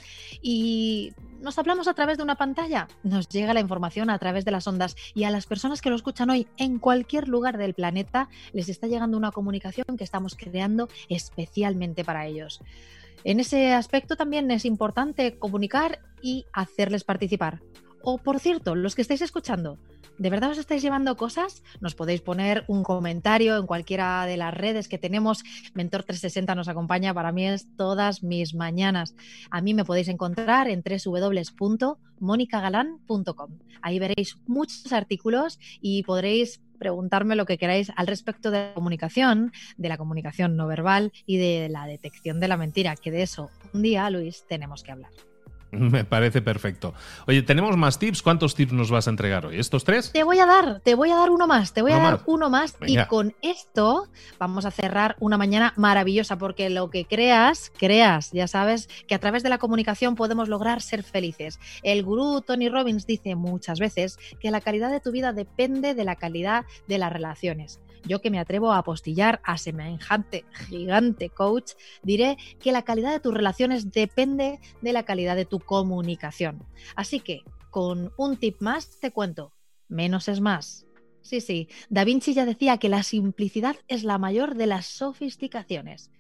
y 0.42 1.12
nos 1.40 1.59
hablamos 1.59 1.88
a 1.88 1.95
través 1.95 2.16
de 2.18 2.25
una 2.25 2.37
pantalla, 2.37 2.88
nos 3.02 3.28
llega 3.28 3.54
la 3.54 3.61
información 3.61 4.11
a 4.11 4.18
través 4.18 4.45
de 4.45 4.50
las 4.50 4.66
ondas 4.66 4.97
y 5.14 5.25
a 5.25 5.30
las 5.30 5.47
personas 5.47 5.80
que 5.80 5.90
lo 5.90 5.97
escuchan 5.97 6.30
hoy 6.30 6.49
en 6.57 6.78
cualquier 6.78 7.28
lugar 7.28 7.59
del 7.59 7.75
planeta 7.75 8.28
les 8.52 8.68
está 8.68 8.87
llegando 8.87 9.16
una 9.16 9.30
comunicación 9.30 9.97
que 9.97 10.04
estamos 10.04 10.37
creando 10.37 10.88
especialmente 11.09 12.04
para 12.04 12.26
ellos. 12.26 12.61
En 13.25 13.40
ese 13.40 13.73
aspecto 13.73 14.16
también 14.16 14.50
es 14.50 14.64
importante 14.64 15.38
comunicar 15.38 16.00
y 16.23 16.47
hacerles 16.52 17.04
participar. 17.04 17.61
O 18.02 18.19
por 18.19 18.40
cierto, 18.40 18.75
los 18.75 18.95
que 18.95 19.00
estáis 19.02 19.21
escuchando, 19.23 19.78
¿de 20.19 20.31
verdad 20.31 20.50
os 20.50 20.59
estáis 20.59 20.83
llevando 20.83 21.17
cosas? 21.17 21.62
Nos 21.81 21.95
podéis 21.95 22.21
poner 22.21 22.64
un 22.69 22.83
comentario 22.83 23.57
en 23.57 23.67
cualquiera 23.67 24.26
de 24.26 24.37
las 24.37 24.52
redes 24.55 24.88
que 24.88 24.99
tenemos. 24.99 25.43
Mentor 25.75 26.02
360 26.05 26.55
nos 26.55 26.69
acompaña, 26.69 27.14
para 27.14 27.33
mí 27.33 27.47
es 27.47 27.67
todas 27.76 28.23
mis 28.23 28.55
mañanas. 28.55 29.14
A 29.50 29.61
mí 29.61 29.75
me 29.75 29.85
podéis 29.85 30.09
encontrar 30.09 30.69
en 30.69 30.83
www.monicagalan.com. 30.83 33.59
Ahí 33.83 33.99
veréis 33.99 34.38
muchos 34.47 34.93
artículos 34.93 35.59
y 35.81 36.02
podréis 36.02 36.61
preguntarme 36.78 37.37
lo 37.37 37.45
que 37.45 37.59
queráis 37.59 37.93
al 37.97 38.07
respecto 38.07 38.50
de 38.50 38.69
la 38.69 38.75
comunicación, 38.75 39.52
de 39.76 39.88
la 39.88 39.99
comunicación 39.99 40.57
no 40.57 40.67
verbal 40.67 41.12
y 41.26 41.37
de 41.37 41.69
la 41.69 41.87
detección 41.87 42.40
de 42.40 42.49
la 42.49 42.57
mentira, 42.57 42.97
que 42.97 43.11
de 43.11 43.23
eso 43.23 43.50
un 43.75 43.83
día, 43.83 44.09
Luis, 44.11 44.45
tenemos 44.49 44.83
que 44.83 44.93
hablar. 44.93 45.11
Me 45.73 46.05
parece 46.05 46.41
perfecto. 46.41 46.95
Oye, 47.27 47.43
tenemos 47.43 47.77
más 47.77 47.99
tips. 47.99 48.23
¿Cuántos 48.23 48.55
tips 48.55 48.73
nos 48.73 48.91
vas 48.91 49.07
a 49.07 49.11
entregar 49.11 49.47
hoy? 49.47 49.59
¿Estos 49.59 49.85
tres? 49.85 50.13
Te 50.13 50.25
voy 50.25 50.39
a 50.39 50.47
dar, 50.47 50.81
te 50.81 50.95
voy 50.95 51.11
a 51.11 51.17
dar 51.17 51.31
uno 51.31 51.47
más, 51.47 51.73
te 51.73 51.83
voy 51.83 51.93
a 51.93 51.99
dar 51.99 52.21
uno 52.27 52.51
más 52.51 52.77
y 52.87 52.97
con 53.07 53.35
esto 53.43 54.09
vamos 54.39 54.65
a 54.65 54.71
cerrar 54.71 55.17
una 55.21 55.37
mañana 55.37 55.75
maravillosa 55.77 56.39
porque 56.39 56.71
lo 56.71 56.91
que 56.91 57.05
creas, 57.05 57.73
creas, 57.77 58.31
ya 58.33 58.47
sabes 58.49 58.89
que 59.07 59.15
a 59.15 59.19
través 59.19 59.43
de 59.43 59.49
la 59.49 59.59
comunicación 59.59 60.15
podemos 60.15 60.49
lograr 60.49 60.81
ser 60.81 61.03
felices. 61.03 61.59
El 61.83 62.03
gurú 62.03 62.41
Tony 62.41 62.69
Robbins 62.69 63.07
dice 63.07 63.35
muchas 63.35 63.79
veces 63.79 64.19
que 64.41 64.51
la 64.51 64.61
calidad 64.61 64.91
de 64.91 65.01
tu 65.01 65.13
vida 65.13 65.33
depende 65.33 65.95
de 65.95 66.05
la 66.05 66.17
calidad 66.17 66.65
de 66.87 66.99
las 66.99 67.13
relaciones. 67.13 67.81
Yo 68.09 68.21
que 68.21 68.31
me 68.31 68.41
atrevo 68.41 68.73
a 68.73 68.79
apostillar 68.79 69.41
a 69.45 69.59
semejante 69.59 70.45
gigante 70.53 71.31
coach, 71.31 71.73
diré 72.03 72.37
que 72.61 72.73
la 72.73 72.83
calidad 72.83 73.12
de 73.12 73.21
tus 73.21 73.35
relaciones 73.35 73.93
depende 73.93 74.61
de 74.81 74.93
la 74.93 75.05
calidad 75.05 75.37
de 75.37 75.45
tu 75.45 75.61
comunicación. 75.61 76.65
Así 76.97 77.21
que, 77.21 77.43
con 77.71 78.12
un 78.17 78.37
tip 78.37 78.61
más, 78.61 78.99
te 78.99 79.12
cuento, 79.12 79.53
menos 79.88 80.29
es 80.29 80.41
más. 80.41 80.87
Sí, 81.21 81.41
sí. 81.43 81.69
Da 81.91 82.05
Vinci 82.05 82.33
ya 82.33 82.47
decía 82.47 82.79
que 82.79 82.88
la 82.88 83.03
simplicidad 83.03 83.77
es 83.87 84.03
la 84.03 84.17
mayor 84.17 84.55
de 84.55 84.67
las 84.67 84.87
sofisticaciones. 84.87 86.11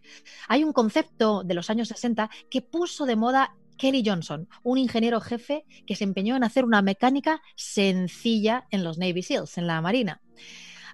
Hay 0.48 0.64
un 0.64 0.72
concepto 0.72 1.44
de 1.44 1.54
los 1.54 1.70
años 1.70 1.88
60 1.88 2.28
que 2.50 2.60
puso 2.60 3.06
de 3.06 3.16
moda 3.16 3.56
Kelly 3.78 4.02
Johnson, 4.04 4.48
un 4.62 4.76
ingeniero 4.76 5.20
jefe 5.20 5.64
que 5.86 5.96
se 5.96 6.04
empeñó 6.04 6.36
en 6.36 6.44
hacer 6.44 6.64
una 6.64 6.82
mecánica 6.82 7.40
sencilla 7.56 8.66
en 8.70 8.84
los 8.84 8.98
Navy 8.98 9.22
SEALs, 9.22 9.56
en 9.56 9.66
la 9.66 9.80
Marina. 9.80 10.20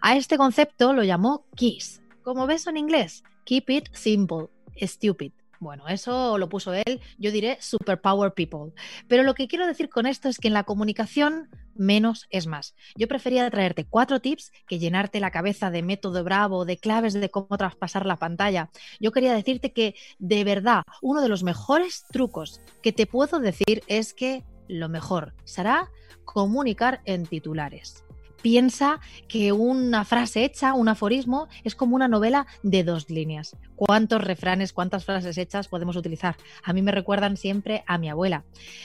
A 0.06 0.18
este 0.18 0.36
concepto 0.36 0.92
lo 0.92 1.02
llamó 1.02 1.46
KISS, 1.56 2.02
como 2.22 2.46
ves 2.46 2.66
en 2.66 2.76
inglés, 2.76 3.24
Keep 3.46 3.70
It 3.70 3.88
Simple, 3.94 4.48
Stupid. 4.78 5.32
Bueno, 5.60 5.88
eso 5.88 6.36
lo 6.36 6.50
puso 6.50 6.74
él, 6.74 7.00
yo 7.16 7.30
diré 7.30 7.56
superpower 7.62 8.34
people. 8.34 8.74
Pero 9.08 9.22
lo 9.22 9.32
que 9.32 9.48
quiero 9.48 9.66
decir 9.66 9.88
con 9.88 10.04
esto 10.04 10.28
es 10.28 10.36
que 10.36 10.48
en 10.48 10.52
la 10.52 10.64
comunicación 10.64 11.48
menos 11.74 12.26
es 12.28 12.46
más. 12.46 12.74
Yo 12.96 13.08
prefería 13.08 13.48
traerte 13.48 13.86
cuatro 13.86 14.20
tips 14.20 14.52
que 14.68 14.78
llenarte 14.78 15.20
la 15.20 15.30
cabeza 15.30 15.70
de 15.70 15.82
método 15.82 16.22
bravo, 16.22 16.66
de 16.66 16.76
claves 16.76 17.14
de 17.14 17.30
cómo 17.30 17.56
traspasar 17.56 18.04
la 18.04 18.16
pantalla. 18.16 18.68
Yo 19.00 19.10
quería 19.10 19.32
decirte 19.32 19.72
que 19.72 19.94
de 20.18 20.44
verdad 20.44 20.82
uno 21.00 21.22
de 21.22 21.30
los 21.30 21.42
mejores 21.42 22.04
trucos 22.12 22.60
que 22.82 22.92
te 22.92 23.06
puedo 23.06 23.40
decir 23.40 23.82
es 23.86 24.12
que 24.12 24.44
lo 24.68 24.90
mejor 24.90 25.32
será 25.44 25.90
comunicar 26.26 27.00
en 27.06 27.24
titulares 27.24 28.03
piensa 28.44 29.00
que 29.26 29.52
una 29.52 30.04
frase 30.04 30.44
hecha, 30.44 30.74
un 30.74 30.88
aforismo, 30.88 31.48
es 31.64 31.74
como 31.74 31.96
una 31.96 32.08
novela 32.08 32.46
de 32.62 32.84
dos 32.84 33.08
líneas. 33.08 33.56
¿Cuántos 33.74 34.22
refranes, 34.22 34.74
cuántas 34.74 35.06
frases 35.06 35.38
hechas 35.38 35.66
podemos 35.66 35.96
utilizar? 35.96 36.36
A 36.62 36.74
mí 36.74 36.82
me 36.82 36.92
recuerdan 36.92 37.38
siempre 37.38 37.84
a 37.86 37.96
mi 37.96 38.10
abuela. 38.10 38.44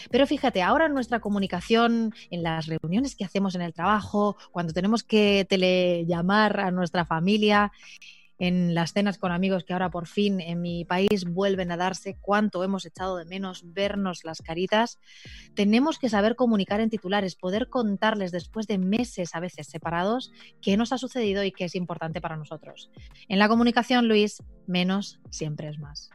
Pero 0.09 0.25
fíjate, 0.25 0.61
ahora 0.61 0.85
en 0.85 0.93
nuestra 0.93 1.19
comunicación, 1.19 2.13
en 2.31 2.41
las 2.41 2.67
reuniones 2.67 3.17
que 3.17 3.25
hacemos 3.25 3.53
en 3.53 3.61
el 3.61 3.73
trabajo, 3.73 4.37
cuando 4.53 4.71
tenemos 4.71 5.03
que 5.03 5.45
telellamar 5.49 6.61
a 6.61 6.71
nuestra 6.71 7.03
familia, 7.03 7.73
en 8.39 8.73
las 8.73 8.93
cenas 8.93 9.17
con 9.17 9.31
amigos 9.31 9.63
que 9.65 9.73
ahora 9.73 9.91
por 9.91 10.07
fin 10.07 10.39
en 10.39 10.61
mi 10.61 10.85
país 10.85 11.25
vuelven 11.25 11.71
a 11.71 11.77
darse, 11.77 12.17
cuánto 12.19 12.63
hemos 12.63 12.85
echado 12.85 13.17
de 13.17 13.25
menos 13.25 13.61
vernos 13.73 14.23
las 14.23 14.41
caritas, 14.41 14.97
tenemos 15.55 15.99
que 15.99 16.09
saber 16.09 16.35
comunicar 16.35 16.79
en 16.79 16.89
titulares, 16.89 17.35
poder 17.35 17.69
contarles 17.69 18.31
después 18.31 18.65
de 18.65 18.77
meses 18.77 19.35
a 19.35 19.39
veces 19.39 19.67
separados 19.67 20.31
qué 20.61 20.77
nos 20.77 20.93
ha 20.93 20.97
sucedido 20.97 21.43
y 21.43 21.51
qué 21.51 21.65
es 21.65 21.75
importante 21.75 22.21
para 22.21 22.37
nosotros. 22.37 22.89
En 23.27 23.39
la 23.39 23.49
comunicación, 23.49 24.07
Luis, 24.07 24.41
menos 24.65 25.19
siempre 25.29 25.67
es 25.67 25.77
más. 25.77 26.09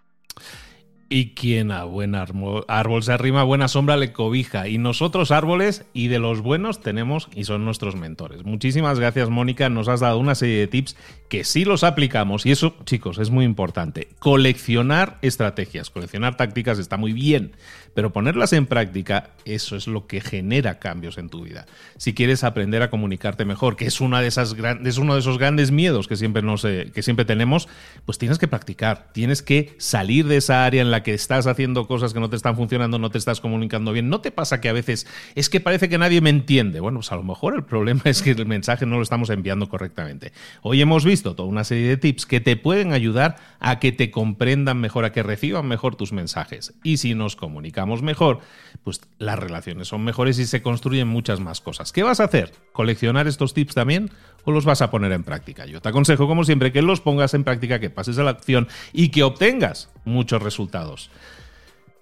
Y 1.15 1.27
quien 1.27 1.71
a 1.71 1.85
buen 1.85 2.17
árbol, 2.17 2.65
se 3.05 3.13
arrima, 3.13 3.45
buena 3.45 3.69
sombra 3.69 3.97
le 3.97 4.13
cobija. 4.13 4.67
Y 4.67 4.79
nosotros 4.79 5.31
árboles 5.31 5.85
y 5.93 6.09
de 6.09 6.19
los 6.19 6.41
buenos 6.41 6.81
tenemos 6.81 7.29
y 7.37 7.45
son 7.45 7.65
nuestros 7.65 7.95
mentores. 7.95 8.45
Muchísimas 8.45 8.99
gracias 8.99 9.31
Mónica, 9.31 9.69
nos 9.69 9.87
has 9.87 10.01
dado 10.01 10.19
una 10.19 10.35
serie 10.35 10.59
de 10.59 10.67
tips 10.67 10.97
que 11.29 11.45
sí 11.45 11.65
los 11.65 11.85
aplicamos 11.85 12.47
y 12.47 12.51
eso 12.51 12.75
chicos 12.85 13.19
es 13.19 13.31
muy 13.31 13.45
importante. 13.45 14.09
Coleccionar 14.19 15.19
estrategias, 15.23 15.89
coleccionar 15.89 16.37
tácticas 16.37 16.81
está 16.81 16.97
muy 16.97 17.13
bien, 17.13 17.53
pero 17.95 18.13
ponerlas 18.13 18.53
en 18.53 18.67
práctica, 18.67 19.31
eso 19.45 19.77
es 19.77 19.87
lo 19.87 20.09
que 20.09 20.21
genera 20.21 20.81
cambios 20.81 21.17
en 21.17 21.29
tu 21.29 21.45
vida. 21.45 21.67
Si 21.97 22.13
quieres 22.13 22.43
aprender 22.43 22.83
a 22.83 22.91
comunicarte 22.91 23.45
mejor, 23.45 23.77
que 23.77 23.87
es, 23.87 24.01
una 24.01 24.21
de 24.21 24.27
esas 24.27 24.57
es 24.85 24.99
uno 24.99 25.15
de 25.15 25.21
esos 25.21 25.39
grandes 25.39 25.71
miedos 25.71 26.09
que 26.09 26.17
siempre, 26.17 26.43
nos, 26.43 26.63
que 26.63 27.03
siempre 27.03 27.25
tenemos, 27.25 27.69
pues 28.05 28.19
tienes 28.19 28.39
que 28.39 28.49
practicar, 28.49 29.13
tienes 29.13 29.43
que 29.43 29.75
salir 29.79 30.27
de 30.27 30.39
esa 30.39 30.65
área 30.65 30.83
en 30.83 30.91
la 30.91 31.04
que 31.05 31.15
estás 31.15 31.47
haciendo 31.47 31.87
cosas 31.87 32.13
que 32.13 32.19
no 32.19 32.29
te 32.29 32.35
están 32.35 32.57
funcionando, 32.57 32.99
no 32.99 33.11
te 33.11 33.19
estás 33.19 33.41
comunicando 33.41 33.93
bien. 33.93 34.09
¿No 34.09 34.21
te 34.21 34.33
pasa 34.33 34.61
que 34.61 34.69
a 34.69 34.73
veces 34.73 35.07
es 35.37 35.49
que 35.49 35.61
parece 35.61 35.89
que 35.89 35.99
nadie 35.99 36.21
me 36.21 36.31
entiende? 36.31 36.81
Bueno, 36.81 36.99
pues 36.99 37.13
a 37.13 37.17
lo 37.17 37.23
mejor 37.23 37.55
el 37.55 37.63
problema 37.63 38.03
es 38.05 38.23
que 38.23 38.33
el 38.33 38.47
mensaje 38.47 38.87
no 38.87 38.97
lo 38.97 39.03
estamos 39.03 39.31
enviando 39.31 39.69
correctamente. 39.69 40.33
Hoy 40.63 40.81
hemos 40.81 41.05
visto 41.05 41.37
toda 41.37 41.49
una 41.49 41.63
serie 41.63 41.87
de 41.87 41.97
tips 41.97 42.27
que 42.27 42.41
te 42.41 42.57
pueden 42.57 42.93
ayudar 42.93 43.37
a 43.61 43.79
que 43.79 43.93
te 43.93 44.11
comprendan 44.11 44.81
mejor, 44.81 45.05
a 45.05 45.13
que 45.13 45.23
reciban 45.23 45.69
mejor 45.69 45.95
tus 45.95 46.13
mensajes. 46.13 46.75
Y 46.83 46.97
si 46.97 47.15
nos 47.15 47.37
comunicamos 47.37 48.03
mejor, 48.03 48.41
pues 48.83 49.01
las 49.19 49.39
relaciones 49.39 49.89
son 49.89 50.03
mejores 50.03 50.39
y 50.39 50.47
se 50.47 50.63
construyen 50.63 51.07
muchas 51.07 51.41
más 51.41 51.61
cosas. 51.61 51.93
¿Qué 51.93 52.03
vas 52.03 52.21
a 52.21 52.25
hacer? 52.25 52.53
¿Coleccionar 52.73 53.27
estos 53.29 53.55
tips 53.55 53.75
también 53.75 54.11
o 54.45 54.53
los 54.53 54.65
vas 54.65 54.83
a 54.83 54.91
poner 54.91 55.13
en 55.13 55.25
práctica? 55.25 55.67
Yo 55.67 55.81
te 55.81 55.91
aconsejo, 55.91 56.27
como 56.27 56.45
siempre, 56.45 56.73
que 56.73 56.83
los 56.83 57.01
pongas 57.01 57.35
en 57.35 57.45
práctica, 57.45 57.79
que 57.79 57.91
pases 57.91 58.19
a 58.19 58.25
la 58.25 58.31
acción 58.31 58.69
y 58.93 59.09
que 59.09 59.23
obtengas 59.23 59.91
muchos 60.05 60.43
resultados. 60.43 60.84